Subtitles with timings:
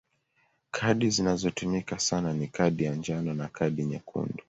[0.71, 4.33] Kadi zinazotumika sana ni kadi ya njano na kadi nyekundu.